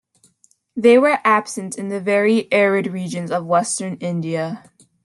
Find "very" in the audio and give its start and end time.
2.01-2.51